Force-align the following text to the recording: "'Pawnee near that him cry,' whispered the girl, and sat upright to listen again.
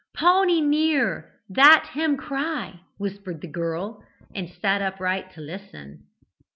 "'Pawnee 0.15 0.61
near 0.61 1.31
that 1.47 1.91
him 1.93 2.17
cry,' 2.17 2.79
whispered 2.97 3.39
the 3.39 3.47
girl, 3.47 4.03
and 4.33 4.49
sat 4.49 4.81
upright 4.81 5.29
to 5.33 5.41
listen 5.41 5.83
again. 5.89 6.03